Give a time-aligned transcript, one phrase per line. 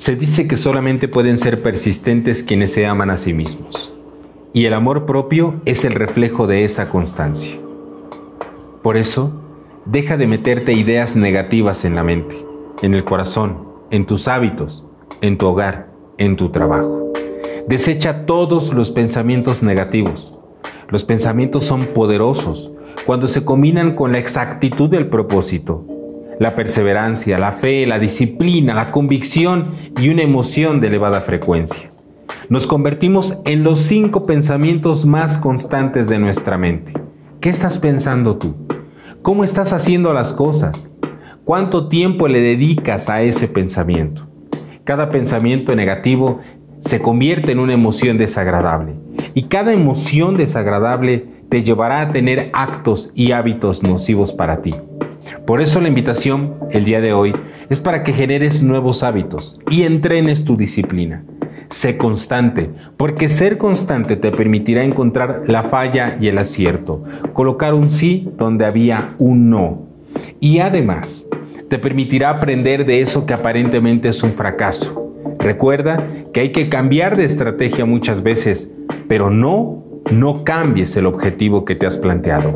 [0.00, 3.92] Se dice que solamente pueden ser persistentes quienes se aman a sí mismos.
[4.54, 7.58] Y el amor propio es el reflejo de esa constancia.
[8.82, 9.42] Por eso,
[9.84, 12.34] deja de meterte ideas negativas en la mente,
[12.80, 13.58] en el corazón,
[13.90, 14.86] en tus hábitos,
[15.20, 17.12] en tu hogar, en tu trabajo.
[17.68, 20.40] Desecha todos los pensamientos negativos.
[20.88, 22.72] Los pensamientos son poderosos
[23.04, 25.84] cuando se combinan con la exactitud del propósito
[26.40, 31.90] la perseverancia, la fe, la disciplina, la convicción y una emoción de elevada frecuencia.
[32.48, 36.94] Nos convertimos en los cinco pensamientos más constantes de nuestra mente.
[37.42, 38.56] ¿Qué estás pensando tú?
[39.20, 40.90] ¿Cómo estás haciendo las cosas?
[41.44, 44.26] ¿Cuánto tiempo le dedicas a ese pensamiento?
[44.84, 46.40] Cada pensamiento negativo
[46.78, 48.94] se convierte en una emoción desagradable
[49.34, 54.74] y cada emoción desagradable te llevará a tener actos y hábitos nocivos para ti.
[55.46, 57.34] Por eso la invitación el día de hoy
[57.68, 61.24] es para que generes nuevos hábitos y entrenes tu disciplina.
[61.68, 67.90] Sé constante, porque ser constante te permitirá encontrar la falla y el acierto, colocar un
[67.90, 69.86] sí donde había un no.
[70.40, 71.28] Y además,
[71.68, 75.10] te permitirá aprender de eso que aparentemente es un fracaso.
[75.38, 78.74] Recuerda que hay que cambiar de estrategia muchas veces,
[79.06, 82.48] pero no, no cambies el objetivo que te has planteado.